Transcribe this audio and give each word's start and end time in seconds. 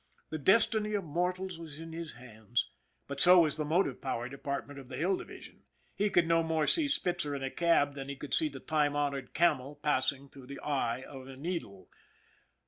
The 0.31 0.39
destiny 0.39 0.95
of 0.95 1.03
mortals 1.03 1.59
was 1.59 1.79
in 1.79 1.93
his 1.93 2.15
hands 2.15 2.71
but 3.07 3.19
so 3.21 3.41
was 3.41 3.55
the 3.57 3.63
motive 3.63 4.01
power 4.01 4.27
de 4.29 4.37
partment 4.39 4.79
of 4.79 4.87
the 4.87 4.97
Hill 4.97 5.15
Division. 5.15 5.61
He 5.95 6.09
could 6.09 6.25
no 6.25 6.41
more 6.41 6.65
see 6.65 6.87
Spitzer 6.87 7.35
in 7.35 7.43
a 7.43 7.51
cab 7.51 7.93
than 7.93 8.09
he 8.09 8.15
could 8.15 8.33
see 8.33 8.49
the 8.49 8.59
time 8.59 8.95
honored 8.95 9.35
camel 9.35 9.75
passing 9.75 10.27
through 10.27 10.47
the 10.47 10.59
eye 10.61 11.03
of 11.03 11.27
a 11.27 11.37
needle. 11.37 11.87